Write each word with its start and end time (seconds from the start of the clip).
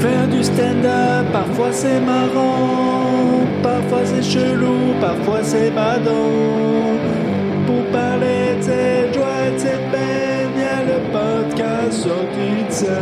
Faire 0.00 0.28
du 0.28 0.42
stand-up, 0.42 1.30
parfois 1.30 1.72
c'est 1.72 2.00
marrant, 2.00 3.46
parfois 3.62 4.06
c'est 4.06 4.22
chelou, 4.22 4.98
parfois 4.98 5.44
c'est 5.44 5.70
badant. 5.70 6.96
Pour 7.66 7.84
parler 7.92 8.56
de 8.56 8.62
cette 8.62 9.14
joie, 9.14 9.50
de 9.50 9.58
cette 9.58 9.90
peine, 9.90 10.58
y 10.58 10.62
a 10.62 10.84
le 10.84 10.98
podcast 11.12 11.92
sorti 11.92 12.84
de 12.84 13.00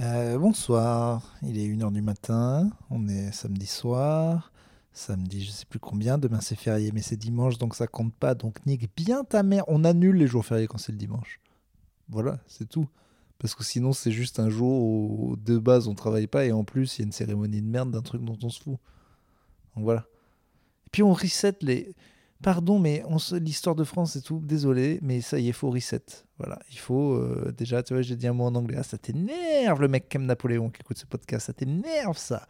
Euh, 0.00 0.38
Bonsoir, 0.38 1.22
il 1.42 1.58
est 1.58 1.66
1h 1.66 1.92
du 1.92 2.02
matin, 2.02 2.68
on 2.90 3.08
est 3.08 3.32
samedi 3.32 3.66
soir, 3.66 4.52
samedi 4.92 5.42
je 5.42 5.50
sais 5.50 5.64
plus 5.64 5.78
combien, 5.78 6.18
demain 6.18 6.40
c'est 6.42 6.58
férié 6.58 6.90
mais 6.92 7.00
c'est 7.00 7.16
dimanche 7.16 7.56
donc 7.56 7.74
ça 7.74 7.86
compte 7.86 8.12
pas, 8.12 8.34
donc 8.34 8.58
nique 8.66 8.90
bien 8.94 9.24
ta 9.24 9.42
mère, 9.42 9.64
on 9.68 9.82
annule 9.82 10.16
les 10.16 10.26
jours 10.26 10.44
fériés 10.44 10.66
quand 10.66 10.76
c'est 10.78 10.92
le 10.92 10.98
dimanche. 10.98 11.40
Voilà, 12.08 12.38
c'est 12.46 12.68
tout. 12.68 12.88
Parce 13.38 13.54
que 13.54 13.64
sinon 13.64 13.92
c'est 13.92 14.12
juste 14.12 14.38
un 14.40 14.48
jour 14.48 14.82
où 14.82 15.36
de 15.36 15.58
base 15.58 15.88
on 15.88 15.94
travaille 15.94 16.26
pas 16.28 16.44
et 16.46 16.52
en 16.52 16.64
plus 16.64 16.96
il 16.96 17.02
y 17.02 17.04
a 17.04 17.06
une 17.06 17.12
cérémonie 17.12 17.60
de 17.60 17.66
merde 17.66 17.90
d'un 17.90 18.00
truc 18.02 18.22
dont 18.24 18.38
on 18.42 18.48
se 18.48 18.60
fout. 18.62 18.78
Donc 19.74 19.84
voilà. 19.84 20.06
Et 20.86 20.90
puis 20.92 21.02
on 21.02 21.12
reset 21.12 21.56
les... 21.60 21.94
Pardon, 22.42 22.78
mais 22.78 23.02
on 23.06 23.18
se- 23.18 23.36
l'histoire 23.36 23.74
de 23.74 23.84
France 23.84 24.16
et 24.16 24.20
tout, 24.22 24.40
désolé, 24.44 24.98
mais 25.02 25.20
ça 25.22 25.38
y 25.38 25.48
est, 25.48 25.52
faut 25.52 25.70
reset. 25.70 26.02
Voilà, 26.38 26.58
il 26.70 26.78
faut 26.78 27.14
euh, 27.14 27.52
déjà, 27.56 27.82
tu 27.82 27.94
vois, 27.94 28.02
j'ai 28.02 28.16
dit 28.16 28.26
un 28.26 28.34
mot 28.34 28.44
en 28.44 28.54
anglais. 28.54 28.76
Ah, 28.78 28.82
ça 28.82 28.98
t'énerve 28.98 29.80
le 29.80 29.88
mec 29.88 30.08
comme 30.10 30.26
Napoléon 30.26 30.68
qui 30.68 30.80
écoute 30.82 30.98
ce 30.98 31.06
podcast, 31.06 31.46
ça 31.46 31.52
t'énerve 31.54 32.18
ça. 32.18 32.46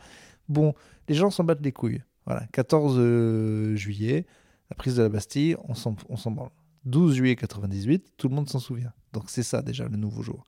Bon, 0.49 0.75
les 1.09 1.15
gens 1.15 1.31
s'en 1.31 1.45
battent 1.45 1.63
les 1.65 1.71
couilles. 1.73 2.03
Voilà, 2.27 2.47
14 2.53 2.97
euh, 2.99 3.77
juillet, 3.77 4.27
la 4.71 4.75
prise 4.77 4.97
de 4.97 5.03
la 5.03 5.09
Bastille, 5.09 5.57
on 5.69 5.75
s'en 5.75 5.93
branle. 6.31 6.51
12 6.87 7.15
juillet 7.15 7.37
98, 7.37 8.15
tout 8.17 8.29
le 8.29 8.35
monde 8.35 8.49
s'en 8.49 8.59
souvient. 8.59 8.93
Donc 9.15 9.25
c'est 9.29 9.45
ça 9.45 9.63
déjà 9.63 9.89
le 9.89 9.97
nouveau 9.97 10.23
jour. 10.23 10.45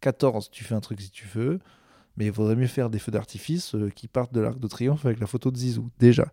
14, 0.00 0.50
tu 0.50 0.64
fais 0.64 0.74
un 0.74 0.80
truc 0.80 1.00
si 1.00 1.10
tu 1.10 1.26
veux, 1.32 1.60
mais 2.16 2.26
il 2.26 2.32
vaudrait 2.32 2.56
mieux 2.56 2.66
faire 2.66 2.90
des 2.90 2.98
feux 2.98 3.12
d'artifice 3.12 3.74
euh, 3.74 3.90
qui 3.90 4.08
partent 4.08 4.32
de 4.32 4.40
l'Arc 4.40 4.58
de 4.58 4.66
Triomphe 4.66 5.04
avec 5.06 5.20
la 5.20 5.26
photo 5.26 5.50
de 5.50 5.56
Zizou, 5.56 5.90
déjà. 5.98 6.26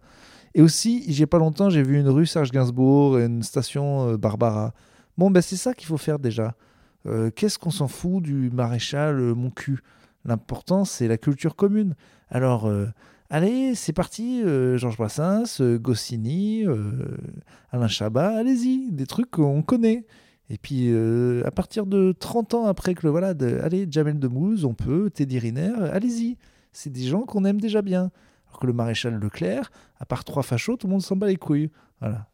Et 0.56 0.62
aussi, 0.62 1.06
j'ai 1.12 1.26
pas 1.26 1.38
longtemps, 1.38 1.70
j'ai 1.70 1.84
vu 1.84 2.00
une 2.00 2.10
rue 2.10 2.26
Serge 2.26 2.52
Gainsbourg 2.52 3.20
et 3.20 3.26
une 3.26 3.44
station 3.44 4.10
euh, 4.10 4.18
Barbara. 4.18 4.74
Bon, 5.18 5.30
ben 5.30 5.42
c'est 5.42 5.58
ça 5.58 5.74
qu'il 5.74 5.88
faut 5.88 5.98
faire 5.98 6.20
déjà. 6.20 6.56
Euh, 7.06 7.30
Qu'est-ce 7.36 7.60
qu'on 7.60 7.72
s'en 7.72 7.88
fout 7.88 8.24
du 8.24 8.50
maréchal 8.52 9.18
mon 9.36 9.50
cul? 9.50 9.82
L'important, 10.26 10.86
c'est 10.86 11.10
la 11.10 11.18
culture 11.18 11.58
commune. 11.58 11.96
Alors, 12.30 12.72
allez, 13.30 13.76
c'est 13.76 13.92
parti, 13.92 14.42
Georges 14.78 14.96
Brassens, 14.96 15.62
Goscinny, 15.82 16.64
Alain 17.72 17.90
Chabat, 17.90 18.38
allez-y, 18.38 18.90
des 18.90 19.06
trucs 19.06 19.30
qu'on 19.30 19.62
connaît. 19.64 20.06
Et 20.54 20.60
puis, 20.60 20.90
euh, 20.92 21.42
à 21.48 21.52
partir 21.52 21.88
de 21.88 22.12
30 22.12 22.54
ans 22.54 22.66
après 22.68 22.94
que 22.94 23.02
le 23.08 23.10
voilà, 23.10 23.30
allez, 23.64 23.88
Jamel 23.90 24.20
Debbouze, 24.20 24.66
on 24.66 24.76
peut, 24.76 25.10
Teddy 25.10 25.40
Riner, 25.40 25.74
allez-y. 25.92 26.38
C'est 26.72 26.92
des 26.92 27.06
gens 27.08 27.22
qu'on 27.24 27.44
aime 27.44 27.60
déjà 27.60 27.82
bien. 27.82 28.12
Alors 28.48 28.60
que 28.60 28.68
le 28.68 28.74
maréchal 28.74 29.16
Leclerc, 29.16 29.72
à 30.00 30.06
part 30.06 30.24
trois 30.24 30.44
fachos, 30.44 30.78
tout 30.78 30.86
le 30.86 30.92
monde 30.92 31.02
s'en 31.02 31.16
bat 31.16 31.26
les 31.26 31.38
couilles. 31.38 31.72
Voilà. 32.00 32.28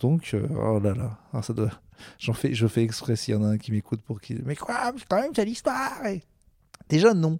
Donc, 0.00 0.32
euh, 0.34 0.44
oh 0.50 0.80
là 0.80 0.92
là, 0.94 1.20
Ah, 1.32 1.40
ça 1.42 1.52
doit... 1.52 1.70
J'en 2.18 2.32
fais, 2.32 2.52
je 2.52 2.66
fais 2.66 2.82
exprès 2.82 3.14
s'il 3.14 3.34
y 3.34 3.36
en 3.36 3.44
a 3.44 3.48
un 3.50 3.58
qui 3.58 3.70
m'écoute 3.70 4.02
pour 4.02 4.20
qu'il. 4.20 4.42
Mais 4.44 4.56
quoi, 4.56 4.92
quand 5.08 5.20
même, 5.20 5.30
c'est 5.36 5.44
l'histoire. 5.44 6.04
et- 6.06 6.24
Déjà 6.88 7.14
non, 7.14 7.38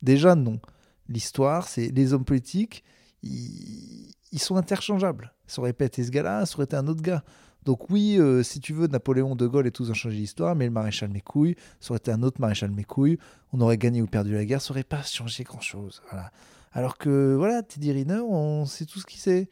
déjà 0.00 0.36
non. 0.36 0.60
L'histoire, 1.08 1.66
c'est 1.66 1.88
les 1.88 2.12
hommes 2.12 2.24
politiques, 2.24 2.84
ils, 3.24 4.12
ils 4.30 4.38
sont 4.38 4.54
interchangeables. 4.54 5.32
Ça 5.48 5.60
aurait 5.60 5.72
pas 5.72 5.86
été 5.86 6.04
ce 6.04 6.10
gars-là, 6.12 6.46
ça 6.46 6.54
aurait 6.54 6.64
été 6.66 6.76
un 6.76 6.86
autre 6.86 7.02
gars. 7.02 7.24
Donc 7.66 7.90
oui, 7.90 8.16
euh, 8.16 8.44
si 8.44 8.60
tu 8.60 8.72
veux, 8.72 8.86
Napoléon, 8.86 9.34
De 9.34 9.44
Gaulle 9.48 9.66
et 9.66 9.72
tous 9.72 9.90
ont 9.90 9.94
changé 9.94 10.16
l'histoire, 10.16 10.54
mais 10.54 10.66
le 10.66 10.70
maréchal 10.70 11.10
Mécouille, 11.10 11.56
ça 11.80 11.90
aurait 11.90 11.98
été 11.98 12.12
un 12.12 12.22
autre 12.22 12.40
maréchal 12.40 12.70
Mécouille, 12.70 13.18
on 13.52 13.60
aurait 13.60 13.76
gagné 13.76 14.00
ou 14.00 14.06
perdu 14.06 14.34
la 14.34 14.44
guerre, 14.44 14.62
ça 14.62 14.70
aurait 14.70 14.84
pas 14.84 15.02
changé 15.02 15.42
grand-chose. 15.42 16.00
Voilà. 16.10 16.30
Alors 16.70 16.96
que 16.96 17.34
voilà, 17.36 17.64
Teddy 17.64 17.90
Riner, 17.90 18.20
on 18.20 18.66
sait 18.66 18.86
tout 18.86 19.00
ce 19.00 19.06
qu'il 19.06 19.18
sait. 19.18 19.48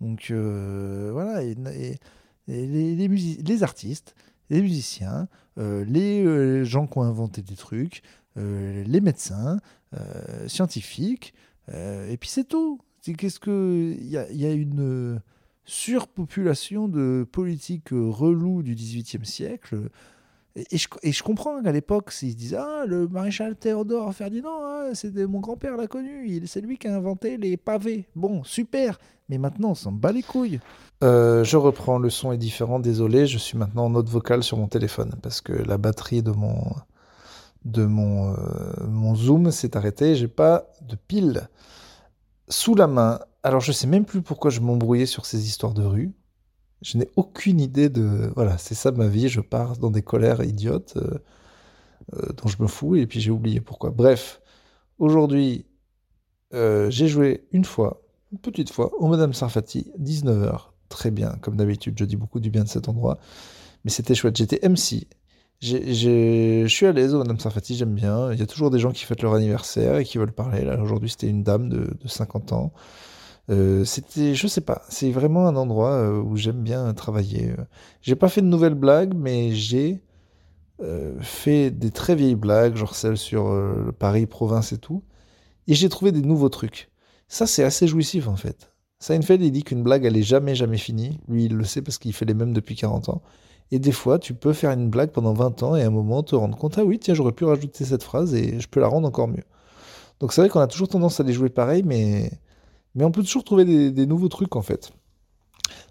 Donc 0.00 0.28
euh, 0.30 1.10
voilà, 1.12 1.42
et, 1.42 1.56
les, 2.46 2.94
les, 2.96 3.62
artistes, 3.64 4.14
les 4.50 4.62
musiciens, 4.62 5.26
euh, 5.58 5.84
les 5.84 6.64
gens 6.64 6.86
qui 6.86 6.98
ont 6.98 7.02
inventé 7.02 7.42
des 7.42 7.56
trucs, 7.56 8.02
les 8.36 9.00
médecins, 9.00 9.58
scientifiques, 10.46 11.34
et 11.72 12.16
puis 12.20 12.28
c'est 12.28 12.44
tout. 12.44 12.80
Qu'est-ce 13.02 13.40
que 13.40 13.96
il 13.98 14.06
y 14.06 14.16
a, 14.16 14.30
y 14.30 14.46
a 14.46 14.52
une 14.52 15.20
surpopulation 15.68 16.88
de 16.88 17.26
politiques 17.30 17.92
euh, 17.92 18.08
relous 18.08 18.62
du 18.62 18.74
XVIIIe 18.74 19.24
siècle. 19.24 19.90
Et, 20.56 20.78
je, 20.78 21.22
comprends 21.22 21.62
qu'à 21.62 21.70
l'époque, 21.70 22.10
ils 22.22 22.32
se 22.32 22.36
disent 22.36 22.54
Ah, 22.58 22.84
le 22.86 23.06
maréchal 23.06 23.54
Théodore 23.54 24.12
Ferdinand, 24.12 24.64
hein, 24.64 24.94
c'était 24.94 25.26
mon 25.26 25.40
grand-père 25.40 25.76
l'a 25.76 25.86
connu, 25.86 26.42
c'est 26.46 26.62
lui 26.62 26.78
qui 26.78 26.88
a 26.88 26.96
inventé 26.96 27.36
les 27.36 27.56
pavés. 27.56 28.08
Bon, 28.16 28.42
super, 28.42 28.98
mais 29.28 29.38
maintenant 29.38 29.70
on 29.70 29.74
s'en 29.74 29.92
bat 29.92 30.10
les 30.10 30.22
couilles. 30.22 30.58
Euh, 31.04 31.44
je 31.44 31.56
reprends, 31.56 31.98
le 31.98 32.10
son 32.10 32.32
est 32.32 32.38
différent, 32.38 32.80
désolé, 32.80 33.26
je 33.26 33.38
suis 33.38 33.56
maintenant 33.56 33.84
en 33.84 33.90
note 33.90 34.08
vocale 34.08 34.42
sur 34.42 34.56
mon 34.56 34.66
téléphone 34.66 35.14
parce 35.22 35.40
que 35.40 35.52
la 35.52 35.78
batterie 35.78 36.22
de 36.22 36.32
mon, 36.32 36.58
de 37.64 37.84
mon, 37.84 38.32
euh, 38.32 38.36
mon 38.88 39.14
zoom 39.14 39.52
s'est 39.52 39.76
arrêtée, 39.76 40.16
j'ai 40.16 40.28
pas 40.28 40.66
de 40.88 40.96
pile 40.96 41.48
sous 42.48 42.74
la 42.74 42.86
main. 42.86 43.20
Alors 43.42 43.60
je 43.60 43.72
sais 43.72 43.86
même 43.86 44.04
plus 44.04 44.22
pourquoi 44.22 44.50
je 44.50 44.60
m'embrouillais 44.60 45.06
sur 45.06 45.26
ces 45.26 45.46
histoires 45.46 45.74
de 45.74 45.84
rue. 45.84 46.12
Je 46.82 46.96
n'ai 46.96 47.08
aucune 47.16 47.60
idée 47.60 47.88
de... 47.88 48.30
Voilà, 48.36 48.56
c'est 48.58 48.74
ça 48.74 48.92
ma 48.92 49.08
vie, 49.08 49.28
je 49.28 49.40
pars 49.40 49.76
dans 49.76 49.90
des 49.90 50.02
colères 50.02 50.42
idiotes 50.42 50.96
euh, 50.96 51.18
euh, 52.14 52.32
dont 52.36 52.48
je 52.48 52.62
me 52.62 52.68
fous 52.68 52.96
et 52.96 53.06
puis 53.06 53.20
j'ai 53.20 53.30
oublié 53.30 53.60
pourquoi. 53.60 53.90
Bref, 53.90 54.40
aujourd'hui, 54.98 55.66
euh, 56.54 56.88
j'ai 56.90 57.08
joué 57.08 57.46
une 57.52 57.64
fois, 57.64 58.02
une 58.32 58.38
petite 58.38 58.70
fois, 58.70 58.92
au 58.98 59.08
Madame 59.08 59.32
Sarfati, 59.32 59.92
19h. 59.98 60.70
Très 60.88 61.10
bien, 61.10 61.36
comme 61.42 61.56
d'habitude, 61.56 61.98
je 61.98 62.04
dis 62.04 62.16
beaucoup 62.16 62.40
du 62.40 62.50
bien 62.50 62.64
de 62.64 62.68
cet 62.68 62.88
endroit. 62.88 63.18
Mais 63.84 63.90
c'était 63.90 64.14
chouette, 64.14 64.36
j'étais 64.36 64.66
MC. 64.66 65.06
Je 65.60 66.66
suis 66.68 66.86
à 66.86 66.92
l'aise 66.92 67.14
au 67.14 67.18
Madame 67.18 67.38
Sarfati, 67.38 67.76
j'aime 67.76 67.94
bien. 67.94 68.32
Il 68.32 68.38
y 68.38 68.42
a 68.42 68.46
toujours 68.46 68.70
des 68.70 68.78
gens 68.78 68.92
qui 68.92 69.04
fêtent 69.04 69.22
leur 69.22 69.34
anniversaire 69.34 69.96
et 69.96 70.04
qui 70.04 70.18
veulent 70.18 70.32
parler. 70.32 70.64
Là, 70.64 70.80
aujourd'hui, 70.80 71.10
c'était 71.10 71.28
une 71.28 71.42
dame 71.42 71.68
de, 71.68 71.78
de 72.00 72.08
50 72.08 72.52
ans. 72.52 72.72
Euh, 73.50 73.84
c'était, 73.84 74.34
je 74.34 74.46
sais 74.46 74.60
pas, 74.60 74.82
c'est 74.90 75.10
vraiment 75.10 75.48
un 75.48 75.56
endroit 75.56 75.92
euh, 75.92 76.20
où 76.20 76.36
j'aime 76.36 76.62
bien 76.62 76.92
travailler. 76.94 77.54
J'ai 78.02 78.14
pas 78.14 78.28
fait 78.28 78.42
de 78.42 78.46
nouvelles 78.46 78.74
blagues, 78.74 79.14
mais 79.16 79.52
j'ai 79.52 80.02
euh, 80.80 81.20
fait 81.20 81.70
des 81.70 81.90
très 81.90 82.14
vieilles 82.14 82.36
blagues, 82.36 82.76
genre 82.76 82.94
celles 82.94 83.16
sur 83.16 83.48
euh, 83.48 83.92
Paris, 83.98 84.26
province 84.26 84.72
et 84.72 84.78
tout. 84.78 85.02
Et 85.66 85.74
j'ai 85.74 85.88
trouvé 85.88 86.12
des 86.12 86.22
nouveaux 86.22 86.48
trucs. 86.48 86.90
Ça, 87.28 87.46
c'est 87.46 87.64
assez 87.64 87.86
jouissif 87.88 88.28
en 88.28 88.36
fait. 88.36 88.72
Seinfeld, 89.00 89.42
il 89.42 89.52
dit 89.52 89.64
qu'une 89.64 89.82
blague, 89.82 90.04
elle 90.04 90.16
est 90.16 90.22
jamais, 90.22 90.54
jamais 90.54 90.78
finie. 90.78 91.20
Lui, 91.28 91.46
il 91.46 91.54
le 91.54 91.64
sait 91.64 91.82
parce 91.82 91.98
qu'il 91.98 92.12
fait 92.12 92.24
les 92.24 92.34
mêmes 92.34 92.52
depuis 92.52 92.76
40 92.76 93.08
ans. 93.10 93.22
Et 93.70 93.78
des 93.78 93.92
fois, 93.92 94.18
tu 94.18 94.34
peux 94.34 94.52
faire 94.52 94.70
une 94.70 94.88
blague 94.88 95.10
pendant 95.10 95.34
20 95.34 95.62
ans 95.62 95.76
et 95.76 95.82
à 95.82 95.86
un 95.86 95.90
moment 95.90 96.22
te 96.22 96.34
rendre 96.34 96.56
compte, 96.56 96.78
ah 96.78 96.84
oui, 96.84 96.98
tiens, 96.98 97.14
j'aurais 97.14 97.32
pu 97.32 97.44
rajouter 97.44 97.84
cette 97.84 98.02
phrase 98.02 98.34
et 98.34 98.60
je 98.60 98.68
peux 98.68 98.80
la 98.80 98.88
rendre 98.88 99.06
encore 99.06 99.28
mieux. 99.28 99.44
Donc 100.20 100.32
c'est 100.32 100.40
vrai 100.40 100.48
qu'on 100.48 100.60
a 100.60 100.66
toujours 100.66 100.88
tendance 100.88 101.20
à 101.20 101.22
les 101.22 101.32
jouer 101.32 101.50
pareil, 101.50 101.82
mais, 101.84 102.30
on 102.98 103.12
peut 103.12 103.22
toujours 103.22 103.44
trouver 103.44 103.64
des, 103.64 103.90
des 103.90 104.06
nouveaux 104.06 104.28
trucs 104.28 104.56
en 104.56 104.62
fait. 104.62 104.90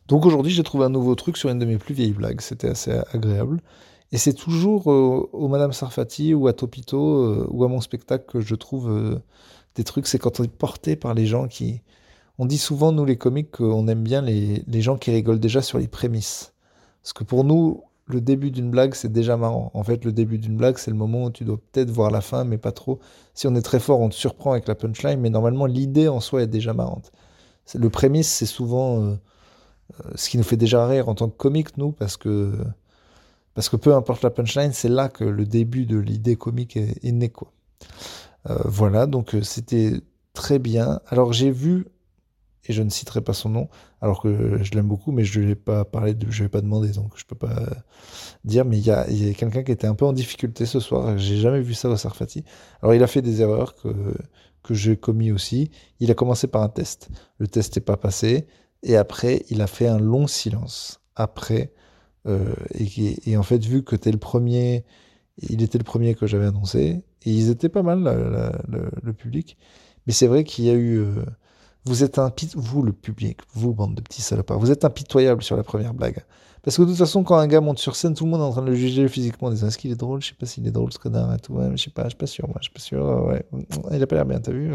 Donc 0.08 0.26
aujourd'hui, 0.26 0.52
j'ai 0.52 0.64
trouvé 0.64 0.86
un 0.86 0.90
nouveau 0.90 1.16
truc 1.16 1.38
sur 1.38 1.50
une 1.50 1.60
de 1.60 1.66
mes 1.66 1.78
plus 1.78 1.94
vieilles 1.94 2.14
blagues. 2.14 2.42
C'était 2.42 2.70
assez 2.70 2.92
agréable. 3.14 3.62
Et 4.12 4.18
c'est 4.18 4.34
toujours 4.34 4.92
euh, 4.92 5.30
au 5.34 5.48
Madame 5.50 5.74
Sarfati 5.74 6.34
ou 6.34 6.48
à 6.48 6.54
Topito 6.54 7.24
euh, 7.24 7.48
ou 7.50 7.66
à 7.66 7.68
mon 7.68 7.82
spectacle 7.82 8.26
que 8.26 8.40
je 8.40 8.56
trouve 8.56 8.90
euh, 8.90 9.20
des 9.76 9.84
trucs. 9.84 10.08
C'est 10.08 10.20
quand 10.20 10.40
on 10.40 10.44
est 10.44 10.52
porté 10.52 10.96
par 10.96 11.14
les 11.14 11.26
gens 11.26 11.48
qui. 11.48 11.82
On 12.40 12.46
dit 12.46 12.60
souvent, 12.60 12.92
nous 12.92 13.04
les 13.04 13.18
comiques, 13.18 13.52
qu'on 13.52 13.88
aime 13.88 14.04
bien 14.04 14.22
les, 14.22 14.64
les 14.68 14.82
gens 14.82 14.98
qui 14.98 15.10
rigolent 15.12 15.40
déjà 15.40 15.62
sur 15.64 15.80
les 15.80 15.88
prémices. 15.88 16.54
Parce 17.08 17.14
que 17.14 17.24
pour 17.24 17.46
nous, 17.46 17.86
le 18.08 18.20
début 18.20 18.52
d'une 18.52 18.70
blague, 18.70 18.94
c'est 18.94 19.10
déjà 19.10 19.38
marrant. 19.38 19.72
En 19.74 19.82
fait, 19.82 20.04
le 20.04 20.12
début 20.12 20.40
d'une 20.40 20.58
blague, 20.58 20.78
c'est 20.78 20.92
le 20.92 20.98
moment 20.98 21.24
où 21.24 21.32
tu 21.32 21.46
dois 21.46 21.56
peut-être 21.56 21.90
voir 21.90 22.12
la 22.12 22.20
fin, 22.20 22.44
mais 22.44 22.58
pas 22.58 22.74
trop. 22.74 23.00
Si 23.34 23.48
on 23.48 23.56
est 23.56 23.62
très 23.62 23.80
fort, 23.80 24.02
on 24.02 24.10
te 24.10 24.14
surprend 24.14 24.52
avec 24.52 24.68
la 24.68 24.76
punchline, 24.76 25.18
mais 25.22 25.30
normalement, 25.30 25.68
l'idée 25.68 26.10
en 26.10 26.20
soi 26.20 26.44
est 26.44 26.48
déjà 26.48 26.74
marrante. 26.74 27.14
Le 27.74 27.90
prémisse, 27.90 28.28
c'est 28.28 28.46
souvent 28.46 29.02
euh, 29.02 29.16
euh, 30.02 30.12
ce 30.16 30.30
qui 30.30 30.38
nous 30.38 30.44
fait 30.44 30.58
déjà 30.58 30.86
rire 30.86 31.08
en 31.08 31.16
tant 31.16 31.30
que 31.30 31.38
comique, 31.38 31.78
nous, 31.78 31.94
parce 31.94 32.18
que, 32.18 32.58
parce 33.54 33.70
que 33.70 33.78
peu 33.78 33.96
importe 33.96 34.22
la 34.22 34.30
punchline, 34.30 34.74
c'est 34.74 34.90
là 34.90 35.08
que 35.08 35.24
le 35.24 35.46
début 35.46 35.86
de 35.86 35.98
l'idée 35.98 36.36
comique 36.36 36.76
est, 36.76 37.12
né. 37.14 37.32
Euh, 38.50 38.58
voilà, 38.66 39.06
donc 39.06 39.34
c'était 39.44 39.94
très 40.34 40.60
bien. 40.60 41.00
Alors 41.08 41.32
j'ai 41.32 41.52
vu, 41.52 41.88
et 42.68 42.74
je 42.74 42.84
ne 42.84 42.90
citerai 42.90 43.22
pas 43.22 43.34
son 43.34 43.50
nom, 43.50 43.70
alors 44.02 44.22
que 44.22 44.62
je 44.62 44.72
l'aime 44.74 44.88
beaucoup, 44.88 45.12
mais 45.12 45.24
je 45.24 45.40
ne 45.40 45.46
lui 45.46 45.52
ai 45.54 45.56
pas 45.56 45.86
parlé, 45.86 46.16
je 46.30 46.40
lui 46.40 46.46
ai 46.46 46.50
pas 46.50 46.62
demandé, 46.62 46.90
donc 46.90 47.14
je 47.16 47.26
peux 47.26 47.36
pas 47.36 47.64
dire, 48.44 48.66
mais 48.66 48.78
il 48.78 48.86
y 48.86 48.92
a, 48.92 49.06
quelqu'un 49.34 49.64
qui 49.64 49.72
était 49.72 49.88
un 49.88 49.96
peu 49.96 50.06
en 50.06 50.14
difficulté 50.14 50.66
ce 50.66 50.80
soir, 50.80 51.18
j'ai 51.18 51.38
jamais 51.38 51.62
vu 51.62 51.74
ça 51.74 51.90
au 51.90 51.98
Sarfati. 51.98 52.44
Alors 52.82 52.94
il 52.94 53.04
a 53.04 53.08
fait 53.08 53.22
des 53.22 53.42
erreurs 53.42 53.76
que, 53.76 53.90
que 54.64 54.74
j'ai 54.74 54.98
commis 54.98 55.32
aussi. 55.32 55.72
Il 56.00 56.12
a 56.12 56.14
commencé 56.14 56.48
par 56.48 56.62
un 56.62 56.70
test. 56.70 57.10
Le 57.40 57.48
test 57.48 57.76
n'est 57.76 57.84
pas 57.84 57.98
passé, 57.98 58.48
et 58.84 58.98
après 58.98 59.44
il 59.50 59.62
a 59.62 59.68
fait 59.68 59.88
un 59.88 60.00
long 60.00 60.28
silence. 60.28 61.02
Après, 61.16 61.74
euh, 62.28 62.54
et 63.26 63.38
en 63.38 63.44
fait, 63.44 63.64
vu 63.64 63.84
que 63.84 63.96
tu 63.96 64.10
es 64.10 64.12
le 64.12 64.18
premier 64.18 64.86
Il 65.50 65.62
était 65.64 65.78
le 65.78 65.84
premier 65.84 66.16
que 66.16 66.28
j'avais 66.28 66.46
annoncé. 66.48 67.04
Et 67.24 67.32
ils 67.32 67.50
étaient 67.50 67.70
pas 67.70 67.84
mal, 67.84 68.04
le, 69.04 69.14
public. 69.14 69.58
Mais 70.06 70.14
c'est 70.14 70.28
vrai 70.28 70.44
qu'il 70.44 70.66
y 70.66 70.70
a 70.70 70.74
eu. 70.74 70.98
Euh, 71.00 71.26
vous 71.88 72.04
êtes 72.04 72.20
un. 72.20 72.32
Vous, 72.56 72.84
le 72.84 72.94
public, 72.94 73.40
vous, 73.54 73.74
bande 73.74 73.96
de 73.96 74.02
petits 74.02 74.22
salopards, 74.22 74.60
vous 74.60 74.72
êtes 74.72 74.86
impitoyable 74.86 75.44
sur 75.44 75.58
la 75.58 75.64
première 75.64 75.94
blague. 75.94 76.24
Parce 76.64 76.76
que 76.76 76.82
de 76.82 76.88
toute 76.88 76.98
façon, 76.98 77.24
quand 77.24 77.38
un 77.38 77.48
gars 77.48 77.62
monte 77.62 77.80
sur 77.80 77.96
scène, 77.96 78.14
tout 78.14 78.26
le 78.26 78.32
monde 78.32 78.42
est 78.42 78.44
en 78.44 78.52
train 78.52 78.62
de 78.62 78.68
le 78.68 78.76
juger 78.76 79.08
physiquement 79.08 79.48
en 79.48 79.52
disant 79.52 79.68
Est-ce 79.68 79.78
qu'il 79.78 79.92
est 79.92 79.96
drôle? 79.96 80.22
Je 80.22 80.30
sais 80.30 80.36
pas 80.36 80.46
s'il 80.46 80.68
est 80.68 80.72
drôle 80.72 80.92
ce 80.92 81.00
connard 81.00 81.34
et 81.34 81.40
tout. 81.40 81.54
Ouais, 81.54 81.70
je 81.76 81.84
sais 81.84 81.90
pas, 81.90 82.04
je 82.04 82.10
suis 82.10 82.18
pas 82.18 82.28
sûr, 82.28 82.48
je 82.58 82.64
suis 82.64 82.74
pas 82.74 82.80
sûr. 82.80 83.26
Ouais. 83.28 83.46
Il 83.92 84.04
a 84.04 84.08
pas 84.08 84.16
l'air 84.16 84.26
bien, 84.26 84.40
t'as 84.40 84.52
vu 84.52 84.74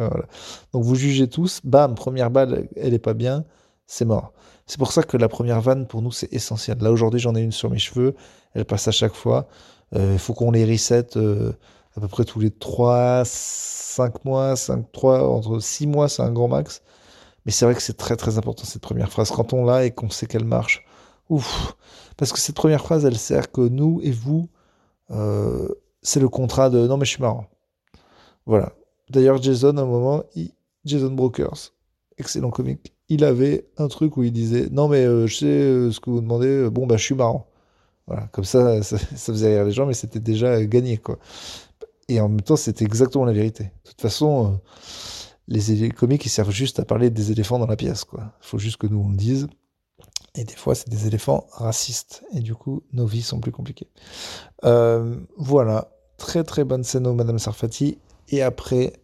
Donc 0.73 0.85
vous 0.85 0.95
jugez 0.95 1.29
tous, 1.29 1.61
bam, 1.65 1.95
première 1.95 2.31
balle, 2.31 2.69
elle 2.77 2.95
est 2.95 2.99
pas 2.99 3.15
bien, 3.15 3.45
c'est 3.87 4.05
mort. 4.07 4.33
C'est 4.67 4.79
pour 4.79 4.93
ça 4.93 5.03
que 5.03 5.17
la 5.17 5.29
première 5.29 5.61
vanne, 5.61 5.87
pour 5.87 6.03
nous, 6.03 6.13
c'est 6.13 6.33
essentiel. 6.33 6.79
Là, 6.81 6.91
aujourd'hui, 6.93 7.21
j'en 7.21 7.35
ai 7.35 7.43
une 7.43 7.53
sur 7.53 7.69
mes 7.69 7.79
cheveux, 7.79 8.15
elle 8.55 8.65
passe 8.65 8.89
à 8.89 8.93
chaque 8.93 9.15
fois. 9.15 9.49
Euh, 9.95 10.15
il 10.15 10.19
faut 10.19 10.33
qu'on 10.33 10.51
les 10.51 10.65
reset 10.65 11.17
euh, 11.17 11.53
à 11.97 12.01
peu 12.01 12.09
près 12.09 12.25
tous 12.25 12.41
les 12.41 12.51
3, 12.51 13.23
5 13.25 14.25
mois, 14.25 14.57
5, 14.57 14.91
3, 14.93 15.29
entre 15.29 15.59
6 15.59 15.87
mois, 15.87 16.09
c'est 16.09 16.23
un 16.23 16.33
grand 16.33 16.49
max. 16.49 16.83
Mais 17.45 17.53
c'est 17.53 17.65
vrai 17.65 17.75
que 17.75 17.83
c'est 17.83 17.97
très 17.97 18.17
très 18.17 18.39
important 18.39 18.65
cette 18.65 18.83
première 18.83 19.11
phrase. 19.11 19.31
Quand 19.31 19.53
on 19.53 19.65
l'a 19.65 19.85
et 19.85 19.91
qu'on 19.91 20.11
sait 20.11 20.27
qu'elle 20.27 20.45
marche, 20.45 20.85
ouf. 21.29 21.77
Parce 22.17 22.33
que 22.33 22.39
cette 22.39 22.57
première 22.57 22.83
phrase, 22.83 23.05
elle 23.05 23.19
sert 23.19 23.51
que 23.51 23.63
nous 23.63 24.01
et 24.03 24.11
vous, 24.13 24.49
euh, 25.11 25.69
c'est 26.03 26.21
le 26.21 26.29
contrat 26.29 26.71
de 26.71 26.87
non 26.87 26.97
mais 26.97 27.05
je 27.05 27.11
suis 27.11 27.23
marrant. 27.23 27.47
Voilà. 28.47 28.73
D'ailleurs, 29.11 29.43
Jason, 29.43 29.77
à 29.77 29.83
un 29.83 29.87
moment, 29.87 30.25
Jason 30.85 31.11
Brokers, 31.11 31.73
excellent 32.19 32.51
comique, 32.51 32.95
il 33.09 33.25
avait 33.25 33.67
un 33.77 33.89
truc 33.89 34.17
où 34.17 34.23
il 34.23 34.33
disait 34.33 34.69
non 34.71 34.89
mais 34.89 35.05
euh, 35.05 35.27
je 35.27 35.37
sais 35.37 35.47
euh, 35.47 35.91
ce 35.91 36.01
que 36.01 36.11
vous 36.11 36.21
demandez, 36.21 36.71
bon 36.71 36.87
bah 36.87 36.97
je 36.97 37.05
suis 37.05 37.15
marrant. 37.15 37.49
Voilà, 38.07 38.27
comme 38.33 38.45
ça, 38.45 38.83
ça, 38.83 38.99
faisait 38.99 39.55
rire 39.55 39.65
les 39.65 39.71
gens, 39.71 39.87
mais 39.87 39.95
c'était 39.95 40.21
déjà 40.21 40.65
gagné 40.65 40.99
quoi. 40.99 41.19
Et 42.09 42.21
en 42.21 42.29
même 42.29 42.43
temps, 42.43 42.57
c'était 42.57 42.85
exactement 42.85 43.25
la 43.25 43.33
vérité. 43.33 43.65
De 43.65 43.91
toute 43.91 44.01
façon, 44.01 44.61
les 45.49 45.91
comiques 45.91 46.25
ils 46.25 46.31
servent 46.31 46.51
juste 46.51 46.79
à 46.81 46.85
parler 46.85 47.11
des 47.11 47.33
éléphants 47.33 47.59
dans 47.59 47.67
la 47.67 47.77
pièce 47.77 48.05
quoi. 48.05 48.33
Il 48.43 48.47
faut 48.47 48.59
juste 48.59 48.77
que 48.77 48.87
nous 48.87 49.01
on 49.01 49.11
le 49.11 49.17
dise. 49.17 49.49
Et 50.35 50.45
des 50.45 50.55
fois, 50.55 50.75
c'est 50.75 50.89
des 50.89 51.07
éléphants 51.07 51.47
racistes. 51.53 52.25
Et 52.33 52.41
du 52.41 52.55
coup, 52.55 52.83
nos 52.93 53.07
vies 53.07 53.23
sont 53.23 53.41
plus 53.41 53.53
compliquées. 53.53 53.89
Euh, 54.65 55.17
voilà. 55.37 55.93
Très 56.17 56.45
très 56.45 56.65
bonne 56.65 56.85
scène 56.85 57.07
au 57.07 57.15
Madame 57.15 57.39
Sarfati. 57.39 57.99
Et 58.29 58.43
après, 58.43 58.95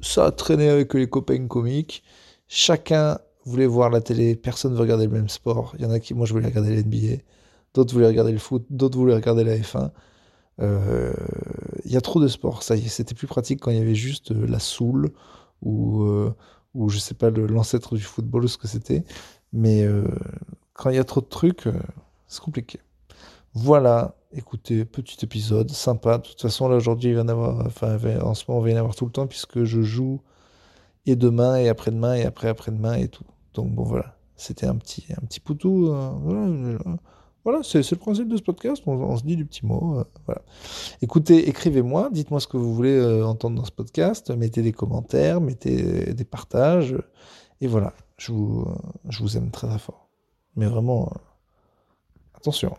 ça 0.00 0.26
a 0.26 0.30
traîné 0.32 0.68
avec 0.68 0.92
les 0.94 1.08
copains 1.08 1.46
comiques. 1.46 2.02
Chacun 2.48 3.18
voulait 3.46 3.66
voir 3.66 3.88
la 3.88 4.00
télé. 4.00 4.36
Personne 4.36 4.72
ne 4.72 4.76
veut 4.76 4.82
regarder 4.82 5.06
le 5.06 5.12
même 5.12 5.28
sport. 5.28 5.74
Il 5.78 5.82
y 5.82 5.86
en 5.86 5.90
a 5.90 6.00
qui, 6.00 6.12
moi, 6.12 6.26
je 6.26 6.34
voulais 6.34 6.48
regarder 6.48 6.76
l'NBA. 6.76 7.22
D'autres 7.72 7.94
voulaient 7.94 8.08
regarder 8.08 8.32
le 8.32 8.38
foot. 8.38 8.66
D'autres 8.68 8.98
voulaient 8.98 9.14
regarder 9.14 9.44
la 9.44 9.56
F1. 9.56 9.90
Euh, 10.60 11.14
il 11.86 11.92
y 11.92 11.96
a 11.96 12.02
trop 12.02 12.20
de 12.20 12.28
sports. 12.28 12.62
C'était 12.62 13.14
plus 13.14 13.26
pratique 13.26 13.60
quand 13.60 13.70
il 13.70 13.78
y 13.78 13.80
avait 13.80 13.94
juste 13.94 14.32
euh, 14.32 14.46
la 14.46 14.58
soule 14.58 15.12
ou, 15.62 16.04
ou 16.74 16.88
je 16.88 16.98
sais 16.98 17.14
pas, 17.14 17.30
l'ancêtre 17.30 17.96
du 17.96 18.02
football, 18.02 18.48
ce 18.48 18.58
que 18.58 18.68
c'était. 18.68 19.04
Mais 19.52 19.82
euh, 19.84 20.04
quand 20.74 20.90
il 20.90 20.96
y 20.96 20.98
a 20.98 21.04
trop 21.04 21.20
de 21.20 21.26
trucs, 21.26 21.66
euh, 21.66 21.72
c'est 22.28 22.40
compliqué. 22.40 22.80
Voilà, 23.54 24.16
écoutez, 24.32 24.84
petit 24.84 25.24
épisode, 25.24 25.70
sympa. 25.70 26.18
De 26.18 26.22
toute 26.22 26.40
façon, 26.40 26.68
là 26.68 26.76
aujourd'hui, 26.76 27.10
il 27.10 27.16
va 27.16 27.22
en 27.22 27.28
avoir, 27.28 27.66
enfin, 27.66 27.98
en 28.20 28.34
ce 28.34 28.44
moment, 28.48 28.60
il 28.60 28.64
va 28.64 28.70
y 28.70 28.74
en 28.74 28.78
avoir 28.78 28.94
tout 28.94 29.06
le 29.06 29.10
temps 29.12 29.26
puisque 29.26 29.64
je 29.64 29.82
joue 29.82 30.20
et 31.06 31.16
demain 31.16 31.56
et 31.56 31.68
après-demain 31.68 32.14
et 32.14 32.24
après 32.24 32.48
après-demain 32.48 32.94
et 32.94 33.08
tout. 33.08 33.24
Donc 33.54 33.74
bon, 33.74 33.82
voilà, 33.82 34.16
c'était 34.36 34.66
un 34.66 34.76
petit, 34.76 35.06
un 35.10 35.26
petit 35.26 35.40
poutou. 35.40 35.88
Euh, 35.88 36.78
voilà, 37.44 37.62
c'est 37.62 37.88
le 37.90 37.96
principe 37.96 38.28
de 38.28 38.36
ce 38.36 38.42
podcast. 38.42 38.82
On, 38.86 39.16
se 39.16 39.24
dit 39.24 39.36
du 39.36 39.46
petit 39.46 39.64
mot. 39.64 40.04
voilà. 40.26 40.42
Écoutez, 41.00 41.48
écrivez-moi, 41.48 42.10
dites-moi 42.12 42.40
ce 42.40 42.46
que 42.46 42.56
vous 42.56 42.74
voulez 42.74 43.22
entendre 43.22 43.56
dans 43.56 43.64
ce 43.64 43.72
podcast. 43.72 44.30
Mettez 44.30 44.62
des 44.62 44.72
commentaires, 44.72 45.40
mettez 45.40 46.12
des 46.12 46.24
partages. 46.24 46.96
Et 47.60 47.66
voilà, 47.66 47.94
je 48.16 48.32
vous, 48.32 48.66
je 49.08 49.20
vous 49.20 49.36
aime 49.36 49.50
très 49.50 49.68
très 49.68 49.78
fort. 49.78 50.08
Mais 50.56 50.66
vraiment, 50.66 51.10
euh, 51.12 51.18
attention. 52.34 52.76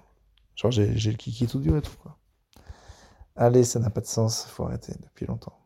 Genre, 0.56 0.72
j'ai 0.72 1.12
le 1.12 1.18
kiki 1.18 1.48
tout 1.48 1.60
dur 1.60 1.78
et 1.78 1.82
tout. 1.82 1.92
Allez, 3.36 3.64
ça 3.64 3.80
n'a 3.80 3.90
pas 3.90 4.02
de 4.02 4.06
sens, 4.06 4.46
faut 4.46 4.66
arrêter 4.66 4.94
depuis 5.02 5.26
longtemps. 5.26 5.61